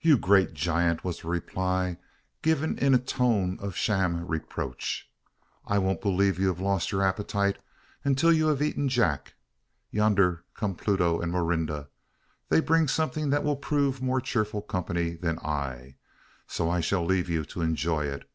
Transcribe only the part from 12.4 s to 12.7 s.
They